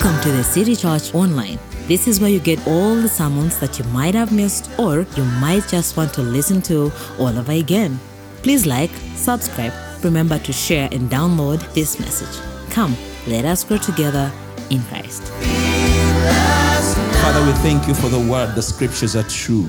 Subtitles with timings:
[0.00, 1.58] Welcome to the City Church Online.
[1.88, 5.24] This is where you get all the sermons that you might have missed or you
[5.40, 7.98] might just want to listen to all over again.
[8.44, 9.72] Please like, subscribe,
[10.04, 12.40] remember to share and download this message.
[12.70, 12.96] Come,
[13.26, 14.30] let us grow together
[14.70, 15.24] in Christ.
[17.20, 18.54] Father, we thank you for the word.
[18.54, 19.66] The scriptures are true.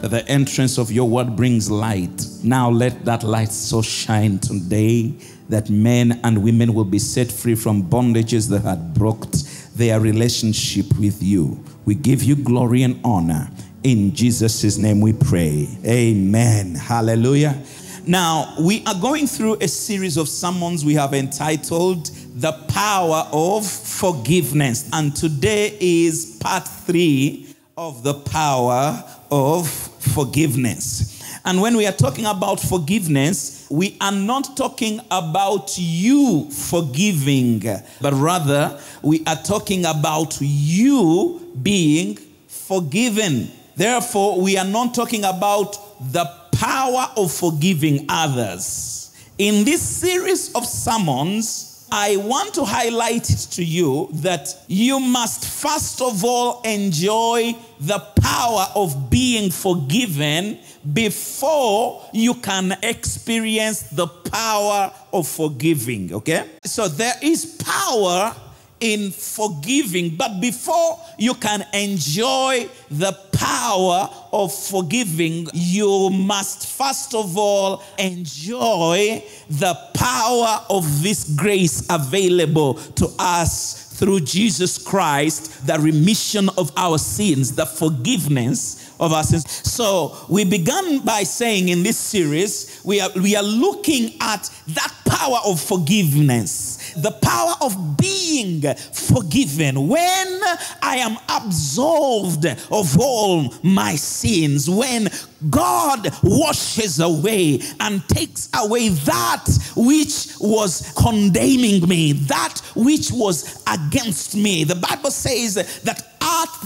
[0.00, 2.24] That the entrance of your word brings light.
[2.44, 5.12] Now let that light so shine today
[5.48, 9.32] that men and women will be set free from bondages that had broken
[9.76, 11.62] their relationship with you.
[11.84, 13.50] We give you glory and honor.
[13.82, 15.68] In Jesus' name we pray.
[15.84, 16.74] Amen.
[16.74, 17.60] Hallelujah.
[18.06, 23.64] Now, we are going through a series of sermons we have entitled The Power of
[23.66, 24.88] Forgiveness.
[24.92, 31.11] And today is part three of the power of forgiveness.
[31.44, 37.60] And when we are talking about forgiveness, we are not talking about you forgiving,
[38.00, 43.50] but rather we are talking about you being forgiven.
[43.74, 45.76] Therefore, we are not talking about
[46.12, 49.10] the power of forgiving others.
[49.38, 55.44] In this series of sermons, I want to highlight it to you that you must
[55.44, 60.58] first of all enjoy the power of being forgiven
[60.90, 66.14] before you can experience the power of forgiving.
[66.14, 66.48] Okay?
[66.64, 68.34] So there is power
[68.82, 77.38] in forgiving, but before you can enjoy the power of forgiving, you must first of
[77.38, 86.48] all enjoy the power of this grace available to us through Jesus Christ, the remission
[86.58, 89.48] of our sins, the forgiveness of our sins.
[89.48, 94.92] So we began by saying in this series, we are, we are looking at that
[95.06, 98.62] power of forgiveness, the power of being
[98.92, 99.88] forgiven.
[99.88, 100.40] When
[100.82, 105.08] I am absolved of all my sins, when
[105.50, 114.36] God washes away and takes away that which was condemning me, that which was against
[114.36, 114.64] me.
[114.64, 116.11] The Bible says that at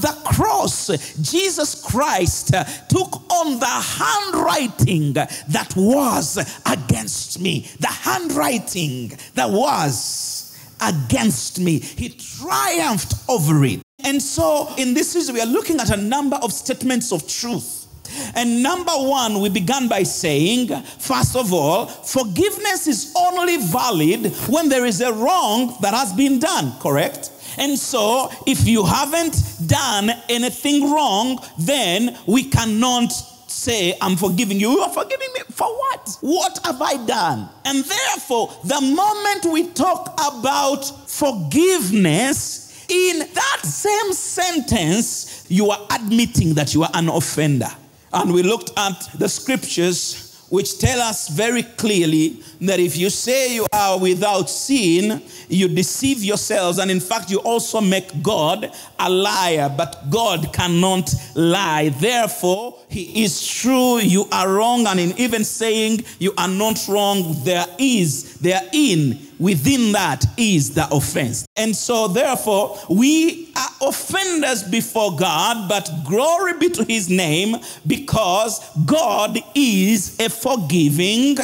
[0.00, 0.88] the cross,
[1.20, 6.36] Jesus Christ uh, took on the handwriting that was
[6.66, 7.68] against me.
[7.80, 11.78] The handwriting that was against me.
[11.78, 13.82] He triumphed over it.
[14.04, 17.86] And so, in this series, we are looking at a number of statements of truth.
[18.34, 20.68] And number one, we began by saying,
[20.98, 26.38] first of all, forgiveness is only valid when there is a wrong that has been
[26.38, 27.30] done, correct?
[27.58, 29.36] And so, if you haven't
[29.66, 33.12] done anything wrong, then we cannot
[33.48, 34.70] say, I'm forgiving you.
[34.72, 36.18] You are forgiving me for what?
[36.20, 37.48] What have I done?
[37.64, 46.54] And therefore, the moment we talk about forgiveness, in that same sentence, you are admitting
[46.54, 47.68] that you are an offender.
[48.12, 53.54] And we looked at the scriptures which tell us very clearly that if you say
[53.54, 59.10] you are without sin, you deceive yourselves, and in fact, you also make God a
[59.10, 61.88] liar, but God cannot lie.
[61.88, 67.36] Therefore, He is true, you are wrong, and in even saying you are not wrong,
[67.44, 71.46] there is, there in, within that is the offense.
[71.58, 77.56] And so, therefore, we are offenders before God, but glory be to His name
[77.86, 81.36] because God is a forgiving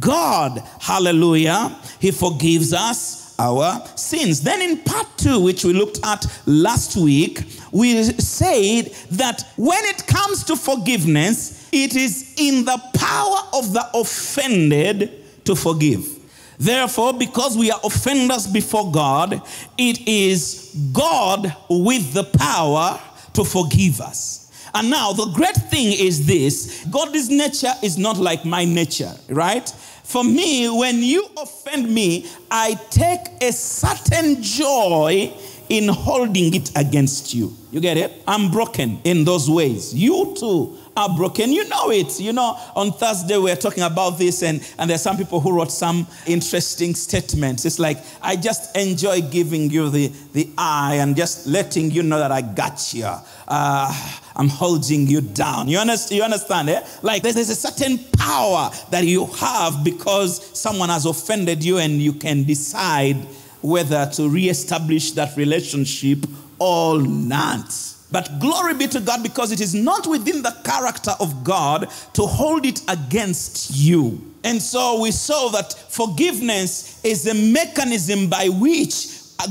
[0.00, 0.60] God.
[0.80, 1.76] Hallelujah.
[2.00, 4.40] He forgives us our sins.
[4.40, 7.42] Then in part two, which we looked at last week,
[7.72, 13.86] we said that when it comes to forgiveness, it is in the power of the
[13.94, 16.16] offended to forgive.
[16.58, 19.42] Therefore, because we are offenders before God,
[19.76, 22.98] it is God with the power
[23.34, 24.50] to forgive us.
[24.74, 29.72] And now, the great thing is this God's nature is not like my nature, right?
[30.06, 35.34] For me, when you offend me, I take a certain joy
[35.68, 37.52] in holding it against you.
[37.72, 38.22] You get it?
[38.24, 39.92] I'm broken in those ways.
[39.92, 41.52] You too are broken.
[41.52, 42.20] You know it.
[42.20, 45.52] You know, on Thursday we are talking about this, and, and there's some people who
[45.52, 47.64] wrote some interesting statements.
[47.64, 52.20] It's like, I just enjoy giving you the, the eye and just letting you know
[52.20, 53.10] that I got you.
[53.48, 55.66] Uh, I'm holding you down.
[55.68, 56.16] You understand?
[56.16, 56.68] You understand?
[56.68, 56.86] Eh?
[57.02, 62.00] Like there's, there's a certain power that you have because someone has offended you, and
[62.02, 63.16] you can decide
[63.62, 66.26] whether to reestablish that relationship
[66.58, 67.74] or not.
[68.12, 72.22] But glory be to God because it is not within the character of God to
[72.22, 74.20] hold it against you.
[74.44, 79.08] And so we saw that forgiveness is a mechanism by which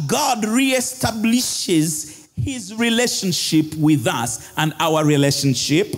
[0.08, 5.96] God reestablishes his relationship with us and our relationship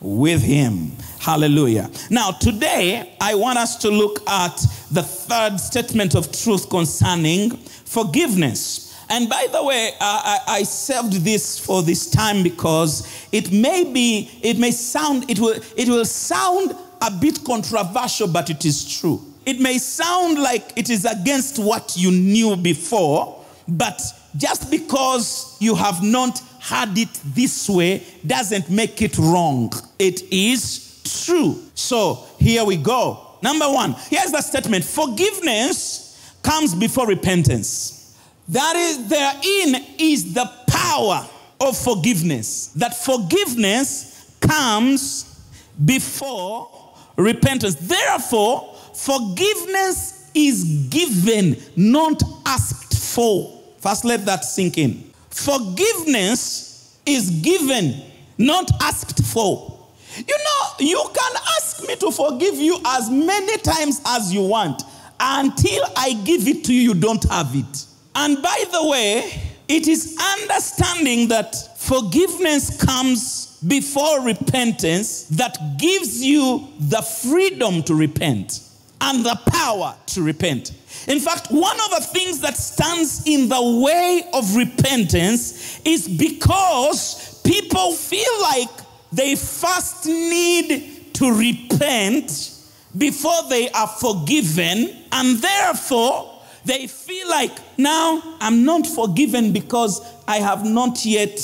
[0.00, 0.92] with him.
[1.20, 1.90] Hallelujah.
[2.08, 4.56] Now, today, I want us to look at
[4.90, 8.98] the third statement of truth concerning forgiveness.
[9.10, 14.30] And by the way, I, I saved this for this time because it may be,
[14.42, 19.20] it may sound, it will, it will sound a bit controversial, but it is true.
[19.44, 24.00] It may sound like it is against what you knew before, but
[24.36, 29.72] just because you have not had it this way doesn't make it wrong.
[29.98, 31.60] It is true.
[31.74, 33.20] So here we go.
[33.42, 38.18] Number one, here's the statement forgiveness comes before repentance.
[38.48, 41.26] That is, therein is the power
[41.60, 42.68] of forgiveness.
[42.68, 45.42] That forgiveness comes
[45.82, 47.76] before repentance.
[47.76, 53.53] Therefore, forgiveness is given, not asked for.
[53.84, 55.12] First, let that sink in.
[55.28, 58.00] Forgiveness is given,
[58.38, 59.78] not asked for.
[60.16, 64.84] You know, you can ask me to forgive you as many times as you want.
[65.20, 67.84] Until I give it to you, you don't have it.
[68.14, 69.38] And by the way,
[69.68, 78.60] it is understanding that forgiveness comes before repentance that gives you the freedom to repent
[79.00, 80.72] and the power to repent.
[81.08, 87.40] In fact, one of the things that stands in the way of repentance is because
[87.44, 88.70] people feel like
[89.12, 92.50] they first need to repent
[92.96, 100.38] before they are forgiven, and therefore they feel like now I'm not forgiven because I
[100.38, 101.38] have not yet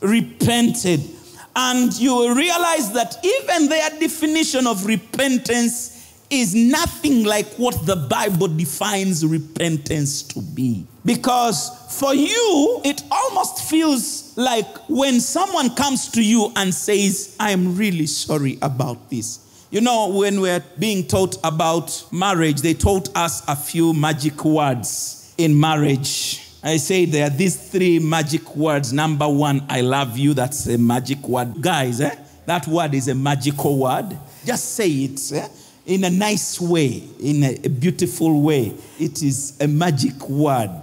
[0.00, 1.00] repented.
[1.56, 5.93] And you will realize that even their definition of repentance
[6.40, 10.86] is nothing like what the Bible defines repentance to be.
[11.04, 17.76] Because for you, it almost feels like when someone comes to you and says, I'm
[17.76, 19.40] really sorry about this.
[19.70, 25.34] You know, when we're being taught about marriage, they taught us a few magic words
[25.36, 26.40] in marriage.
[26.62, 28.92] I say there are these three magic words.
[28.92, 30.32] Number one, I love you.
[30.32, 31.60] That's a magic word.
[31.60, 32.14] Guys, eh?
[32.46, 34.16] that word is a magical word.
[34.44, 35.32] Just say it.
[35.32, 35.48] Eh?
[35.86, 38.74] In a nice way, in a, beautiful way.
[38.98, 40.80] It is a magic word.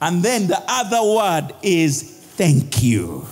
[0.00, 3.26] And then the other word is thank you.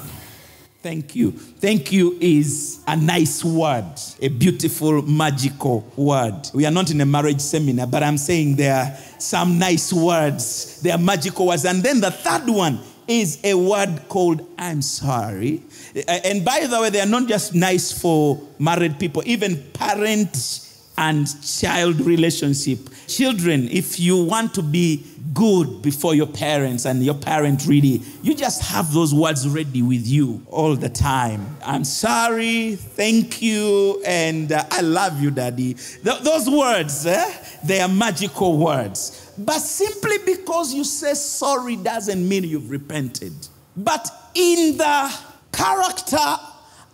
[0.83, 1.33] Thank you.
[1.33, 6.51] Thank you is a nice word, a beautiful, magical word.
[6.55, 10.81] We are not in a marriage seminar, but I'm saying there are some nice words.
[10.83, 11.65] They are magical words.
[11.65, 15.63] And then the third one is a word called I'm sorry.
[16.07, 20.68] And by the way, they are not just nice for married people, even parents
[20.99, 22.81] and child relationship.
[23.07, 28.35] Children, if you want to be good before your parents and your parent really, you
[28.35, 31.47] just have those words ready with you all the time.
[31.65, 35.75] I'm sorry, thank you, and uh, I love you, daddy.
[35.75, 39.33] Th- those words, eh, they are magical words.
[39.39, 43.35] But simply because you say sorry doesn't mean you've repented.
[43.77, 45.17] But in the
[45.53, 46.19] character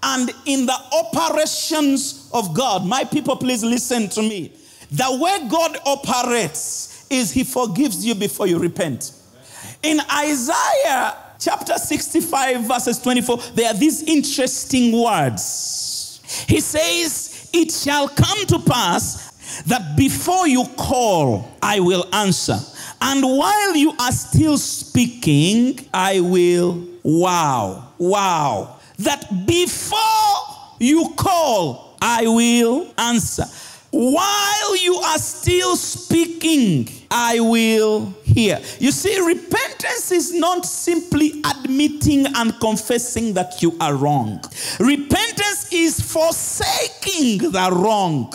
[0.05, 2.85] and in the operations of God.
[2.85, 4.53] My people, please listen to me.
[4.93, 9.13] The way God operates is He forgives you before you repent.
[9.83, 16.21] In Isaiah chapter 65, verses 24, there are these interesting words.
[16.47, 22.59] He says, It shall come to pass that before you call, I will answer.
[23.01, 26.89] And while you are still speaking, I will.
[27.03, 33.45] Wow, wow that before you call, I will answer.
[33.91, 38.61] While you are still speaking, I will hear.
[38.81, 44.43] You see, repentance is not simply admitting and confessing that you are wrong.
[44.81, 48.35] Repentance is forsaking the wrong.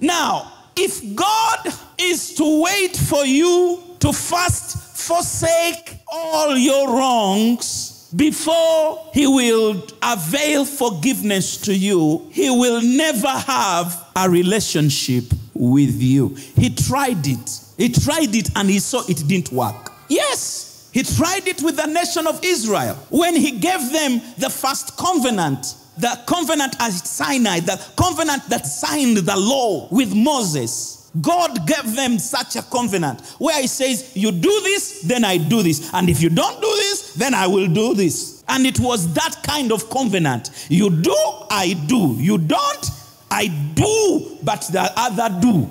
[0.00, 1.68] Now, if God
[1.98, 10.64] is to wait for you to first forsake all your wrongs, before he will avail
[10.64, 15.24] forgiveness to you, he will never have a relationship
[15.54, 16.34] with you.
[16.56, 17.60] He tried it.
[17.76, 19.92] He tried it and he saw it didn't work.
[20.08, 24.96] Yes, he tried it with the nation of Israel when he gave them the first
[24.96, 25.76] covenant.
[25.98, 30.99] The covenant at Sinai, the covenant that signed the law with Moses.
[31.20, 35.62] God gave them such a covenant where He says, You do this, then I do
[35.62, 35.92] this.
[35.92, 38.44] And if you don't do this, then I will do this.
[38.48, 40.50] And it was that kind of covenant.
[40.68, 41.16] You do,
[41.50, 42.14] I do.
[42.16, 42.86] You don't,
[43.30, 45.68] I do, but the other do.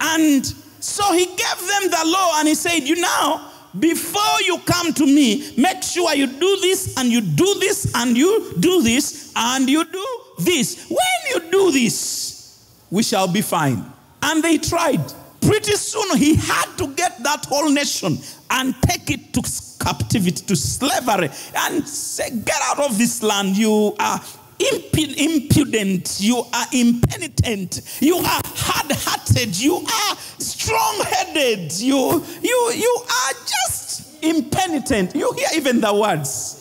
[0.00, 0.44] And
[0.80, 3.48] so He gave them the law and He said, You know,
[3.78, 8.16] before you come to me, make sure you do this and you do this and
[8.16, 10.06] you do this and you do
[10.40, 10.88] this.
[10.88, 13.92] When you do this, we shall be fine.
[14.28, 15.00] And they tried.
[15.40, 18.18] Pretty soon he had to get that whole nation
[18.50, 19.42] and take it to
[19.82, 23.56] captivity, to slavery, and say, Get out of this land.
[23.56, 24.20] You are
[24.58, 32.96] impudent, you are impenitent, you are hard hearted, you are strong headed, you, you, you
[33.04, 35.14] are just impenitent.
[35.14, 36.54] You hear even the words.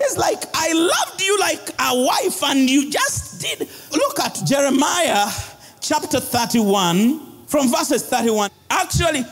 [0.00, 3.68] It's like, I loved you like a wife, and you just did.
[3.92, 5.28] Look at Jeremiah
[5.80, 8.50] chapter 31 from verses 31.
[8.68, 9.24] Actually,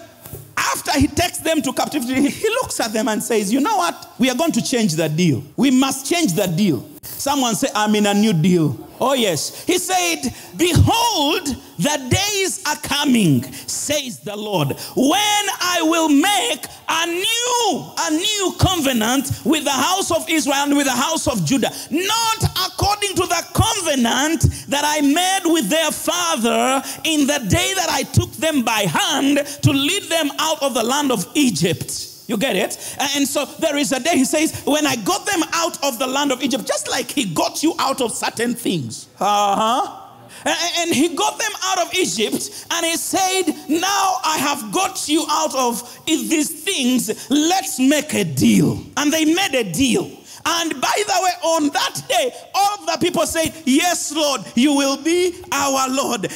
[0.56, 4.14] after he takes them to captivity, he looks at them and says, You know what?
[4.18, 5.42] We are going to change the deal.
[5.56, 6.84] We must change the deal.
[7.18, 8.78] Someone say, I'm in a new deal.
[9.00, 9.64] Oh, yes.
[9.64, 11.46] He said, Behold,
[11.78, 18.54] the days are coming, says the Lord, when I will make a new, a new
[18.58, 21.70] covenant with the house of Israel and with the house of Judah.
[21.90, 27.88] Not according to the covenant that I made with their father in the day that
[27.90, 32.17] I took them by hand to lead them out of the land of Egypt.
[32.28, 32.96] You get it?
[33.16, 36.06] And so there is a day, he says, when I got them out of the
[36.06, 39.08] land of Egypt, just like he got you out of certain things.
[39.18, 40.04] Uh huh.
[40.44, 45.26] And he got them out of Egypt, and he said, Now I have got you
[45.28, 47.28] out of these things.
[47.28, 48.84] Let's make a deal.
[48.96, 50.10] And they made a deal.
[50.50, 54.96] And by the way, on that day, all the people say, Yes, Lord, you will
[54.96, 56.26] be our Lord.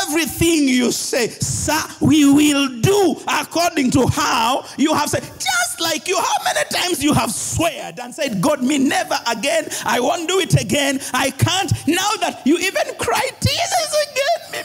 [0.00, 5.22] Everything you say, sir, we will do according to how you have said.
[5.22, 9.68] Just like you, how many times you have sweared and said, God, me never again.
[9.84, 10.98] I won't do it again.
[11.12, 11.70] I can't.
[11.86, 14.64] Now that you even cry tears again,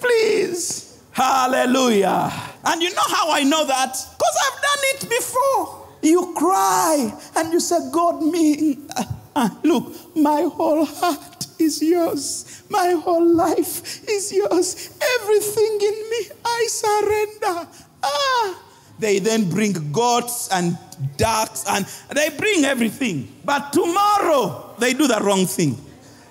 [0.00, 1.02] please.
[1.12, 2.32] Hallelujah.
[2.64, 3.92] And you know how I know that?
[3.92, 5.87] Because I've done it before.
[6.02, 12.62] You cry and you say, God, me, uh, uh, look, my whole heart is yours.
[12.68, 14.96] My whole life is yours.
[15.20, 17.68] Everything in me, I surrender.
[18.02, 18.62] Ah.
[18.98, 20.76] They then bring goats and
[21.16, 23.32] ducks and they bring everything.
[23.44, 25.76] But tomorrow, they do the wrong thing.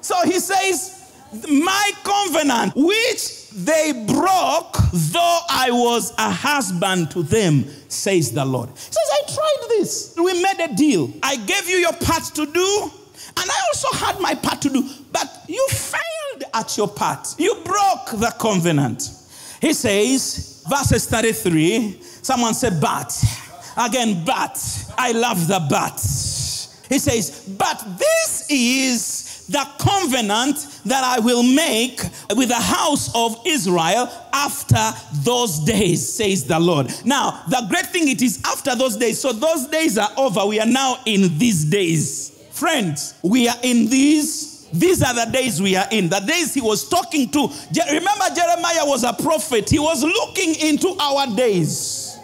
[0.01, 0.96] So he says,
[1.49, 8.69] My covenant, which they broke, though I was a husband to them, says the Lord.
[8.69, 10.13] He says, I tried this.
[10.17, 11.11] We made a deal.
[11.23, 12.91] I gave you your part to do,
[13.37, 17.35] and I also had my part to do, but you failed at your part.
[17.37, 19.09] You broke the covenant.
[19.59, 23.11] He says, verses 33, someone said, but.
[23.75, 24.57] Again, but.
[24.97, 25.99] I love the but.
[26.89, 29.16] He says, but this is
[29.49, 32.01] the covenant that I will make
[32.35, 34.91] with the house of Israel after
[35.23, 36.91] those days, says the Lord.
[37.05, 39.19] Now, the great thing it is after those days.
[39.19, 40.45] So those days are over.
[40.45, 42.31] We are now in these days.
[42.51, 44.67] Friends, we are in these.
[44.73, 46.09] These are the days we are in.
[46.09, 47.47] The days he was talking to.
[47.87, 49.69] Remember, Jeremiah was a prophet.
[49.69, 52.17] He was looking into our days.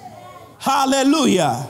[0.59, 1.69] Hallelujah.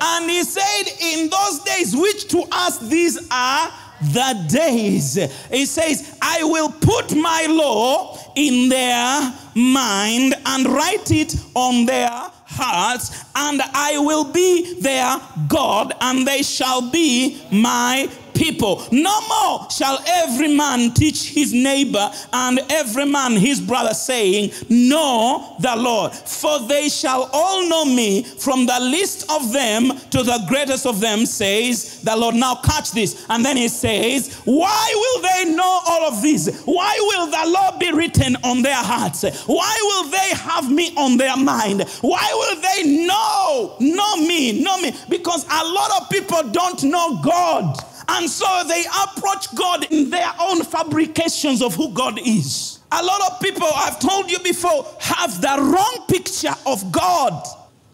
[0.00, 5.16] And he said, in those days, which to us these are the days.
[5.16, 12.10] It says, I will put my law in their mind and write it on their
[12.10, 18.08] hearts, and I will be their God, and they shall be my
[18.38, 18.86] people.
[18.92, 25.56] No more shall every man teach his neighbor and every man his brother, saying, Know
[25.58, 26.12] the Lord.
[26.12, 31.00] For they shall all know me from the least of them to the greatest of
[31.00, 32.36] them, says the Lord.
[32.36, 33.26] Now, catch this.
[33.28, 36.62] And then he says, Why will they know all of this?
[36.64, 39.24] Why will the law be written on their hearts?
[39.46, 41.82] Why will they have me on their mind?
[42.00, 44.92] Why will they know, know me, know me?
[45.08, 47.76] Because a lot of people don't know God.
[48.08, 52.78] And so they approach God in their own fabrications of who God is.
[52.90, 57.46] A lot of people, I've told you before, have the wrong picture of God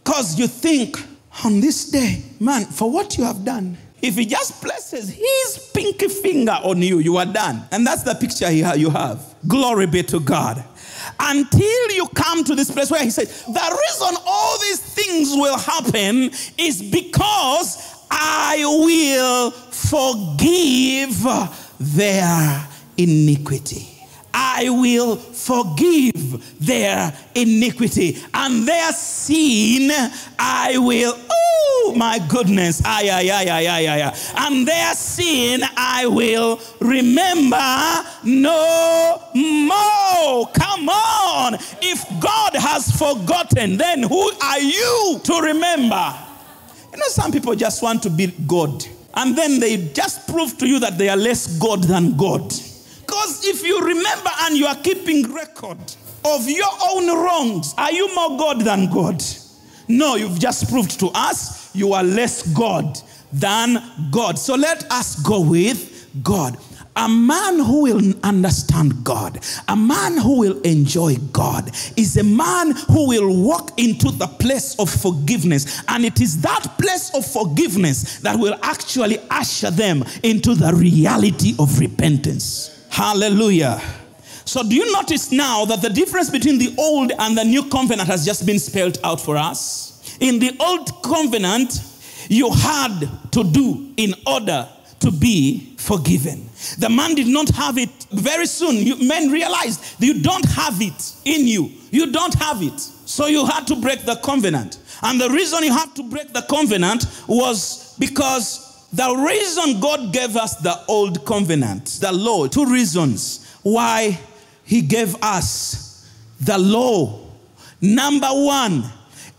[0.04, 0.96] because you think
[1.44, 6.08] on this day, man, for what you have done, if he just places his pinky
[6.08, 7.64] finger on you, you are done.
[7.72, 9.34] And that's the picture you have.
[9.48, 10.62] Glory be to God.
[11.18, 15.58] Until you come to this place where he says, the reason all these things will
[15.58, 21.24] happen is because I will forgive
[21.80, 22.66] their
[22.96, 23.88] iniquity.
[24.32, 29.90] I will forgive their iniquity and their sin
[30.38, 31.16] I will
[31.76, 32.80] Oh my goodness.
[32.84, 34.14] Ay, ay, ay, ay, ay, ay, ay.
[34.36, 40.46] And their sin I will remember no more.
[40.54, 41.54] Come on.
[41.82, 46.14] If God has forgotten, then who are you to remember?
[46.94, 48.86] You know, some people just want to be God.
[49.14, 52.48] And then they just prove to you that they are less God than God.
[53.00, 55.78] Because if you remember and you are keeping record
[56.24, 59.20] of your own wrongs, are you more God than God?
[59.88, 62.96] No, you've just proved to us you are less God
[63.32, 63.82] than
[64.12, 64.38] God.
[64.38, 66.56] So let us go with God.
[66.96, 72.70] A man who will understand God, a man who will enjoy God, is a man
[72.70, 75.82] who will walk into the place of forgiveness.
[75.88, 81.54] And it is that place of forgiveness that will actually usher them into the reality
[81.58, 82.86] of repentance.
[82.90, 83.82] Hallelujah.
[84.44, 88.08] So, do you notice now that the difference between the old and the new covenant
[88.08, 90.16] has just been spelled out for us?
[90.20, 91.80] In the old covenant,
[92.28, 94.68] you had to do in order
[95.00, 96.48] to be forgiven.
[96.78, 98.76] The man did not have it very soon.
[98.76, 101.70] You, men realized you don't have it in you.
[101.90, 102.78] You don't have it.
[102.80, 104.78] So you had to break the covenant.
[105.02, 110.36] And the reason you had to break the covenant was because the reason God gave
[110.36, 114.18] us the old covenant, the law, two reasons why
[114.64, 117.20] He gave us the law.
[117.80, 118.84] Number one,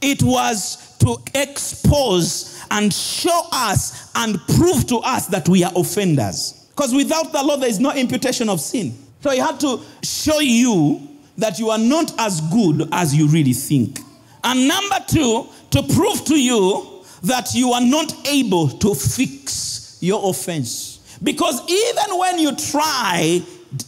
[0.01, 6.64] it was to expose and show us and prove to us that we are offenders.
[6.75, 8.97] Because without the law, there is no imputation of sin.
[9.21, 13.53] So he had to show you that you are not as good as you really
[13.53, 13.99] think.
[14.43, 20.29] And number two, to prove to you that you are not able to fix your
[20.29, 21.19] offense.
[21.23, 23.41] Because even when you try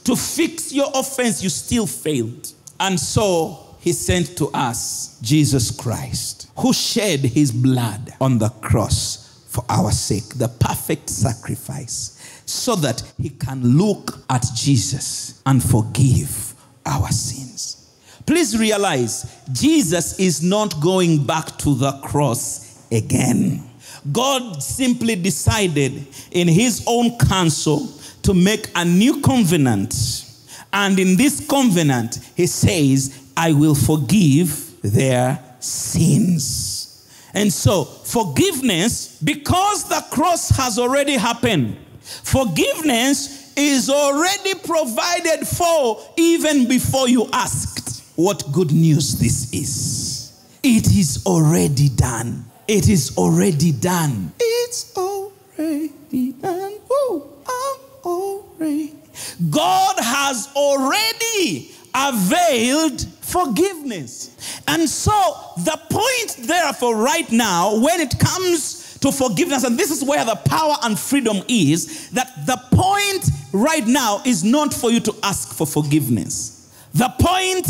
[0.06, 2.52] to fix your offense, you still failed.
[2.80, 9.46] And so he sent to us Jesus Christ, who shed his blood on the cross
[9.48, 12.17] for our sake, the perfect sacrifice,
[12.48, 17.92] so that he can look at Jesus and forgive our sins.
[18.26, 23.64] Please realize Jesus is not going back to the cross again.
[24.12, 27.88] God simply decided in his own counsel
[28.24, 29.94] to make a new covenant.
[30.72, 36.78] And in this covenant, he says, I will forgive their sins.
[37.34, 41.78] And so, forgiveness, because the cross has already happened,
[42.24, 48.04] forgiveness is already provided for even before you asked.
[48.16, 50.42] What good news this is!
[50.64, 52.46] It is already done.
[52.68, 54.32] It is already done.
[54.40, 56.74] It's already done.
[56.92, 58.94] Ooh, I'm already.
[59.50, 64.62] God has already availed forgiveness.
[64.68, 65.12] And so,
[65.58, 70.36] the point, therefore, right now, when it comes to forgiveness, and this is where the
[70.36, 75.54] power and freedom is, that the point right now is not for you to ask
[75.54, 76.74] for forgiveness.
[76.94, 77.68] The point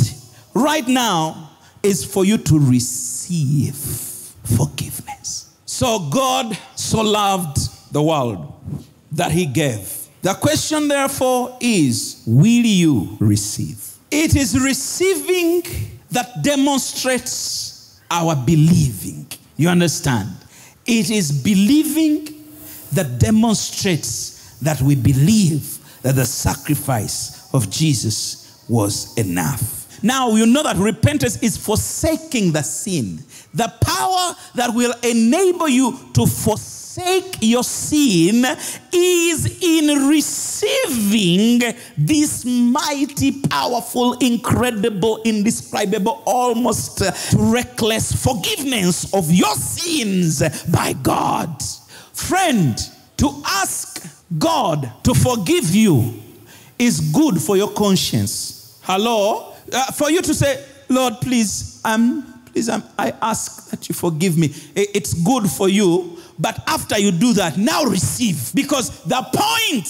[0.54, 1.52] right now
[1.84, 5.56] is for you to receive forgiveness.
[5.66, 7.58] So, God so loved
[7.92, 8.54] the world
[9.12, 9.94] that He gave.
[10.22, 13.84] The question, therefore, is will you receive?
[14.10, 15.64] It is receiving
[16.12, 19.28] that demonstrates our believing.
[19.58, 20.30] You understand?
[20.88, 22.46] It is believing
[22.94, 30.02] that demonstrates that we believe that the sacrifice of Jesus was enough.
[30.04, 33.24] Now, you know that repentance is forsaking the sin.
[33.54, 38.46] The power that will enable you to forsake forsake your sin
[38.92, 47.02] is in receiving this mighty, powerful, incredible, indescribable, almost
[47.36, 51.62] reckless forgiveness of your sins by God.
[52.14, 52.78] Friend,
[53.18, 56.22] to ask God to forgive you
[56.80, 58.80] is good for your conscience.
[58.84, 59.54] Hello?
[59.72, 64.38] Uh, for you to say, Lord, please, um, please, um, I ask that you forgive
[64.38, 64.54] me.
[64.76, 68.52] It's good for you but after you do that, now receive.
[68.54, 69.88] Because the point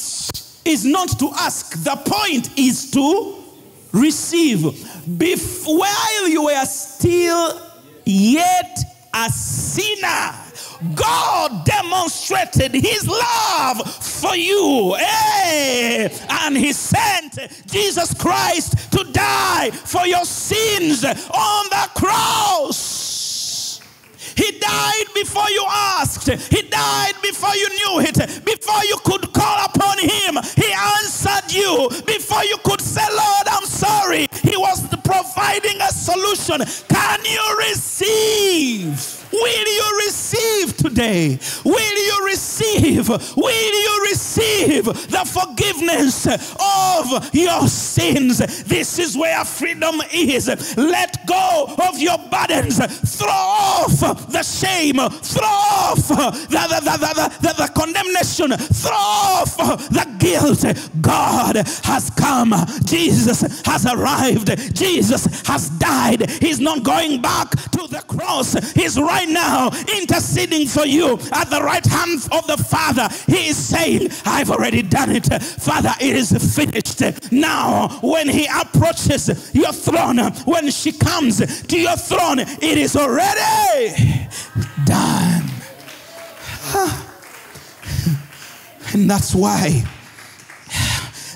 [0.66, 3.44] is not to ask, the point is to
[3.92, 4.60] receive.
[4.60, 7.62] Bef- while you were still
[8.06, 8.80] yet
[9.14, 10.47] a sinner,
[10.96, 14.96] God demonstrated his love for you.
[14.96, 16.10] Hey!
[16.30, 17.38] And he sent
[17.68, 23.08] Jesus Christ to die for your sins on the cross.
[24.36, 26.30] He died before you asked.
[26.30, 28.46] He died before you knew it.
[28.46, 31.90] Before you could call upon him, he answered you.
[32.06, 36.62] Before you could say, Lord, I'm sorry, he was providing a solution.
[36.88, 39.17] Can you receive?
[39.40, 41.40] Will you receive today?
[41.64, 43.08] Will you receive?
[43.10, 48.40] Will you receive the forgiveness of your sins?
[48.64, 50.48] This is where freedom is.
[50.76, 52.78] Let go of your burdens.
[53.18, 54.00] Throw off
[54.32, 54.96] the shame.
[54.96, 58.58] Throw off the, the, the, the, the condemnation.
[58.58, 59.58] Throw off
[59.90, 60.66] the guilt.
[61.02, 62.54] God has come.
[62.86, 64.76] Jesus has arrived.
[64.76, 66.30] Jesus has died.
[66.42, 68.54] He's not going back to the cross.
[68.74, 73.08] He's right now interceding for you at the right hand of the Father.
[73.26, 75.28] He is saying, I've already done it.
[75.44, 77.32] Father, it is finished.
[77.32, 84.28] Now, when He approaches your throne, when she comes to your throne, it is already
[84.86, 85.44] done.
[88.94, 89.84] And that's why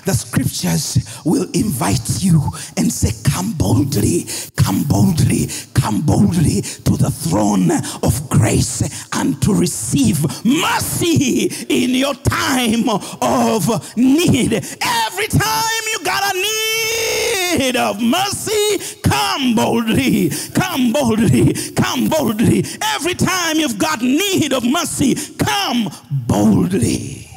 [0.04, 2.42] the scriptures will invite you
[2.76, 7.70] and say, Come boldly, come boldly, come boldly to the throne
[8.02, 8.82] of grace
[9.14, 14.52] and to receive mercy in your time of need.
[14.52, 22.64] Every time you got a need of mercy, come boldly, come boldly, come boldly.
[22.94, 27.28] Every time you've got need of mercy, come boldly.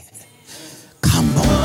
[1.02, 1.65] Come boldly.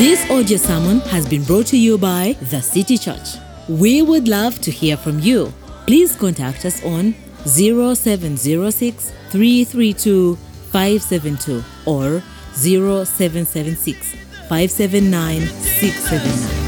[0.00, 3.36] This audio sermon has been brought to you by The City Church.
[3.68, 5.52] We would love to hear from you.
[5.86, 10.36] Please contact us on 0706 332
[10.72, 12.22] 572 or
[12.54, 14.14] 0776
[14.48, 16.59] 579 679.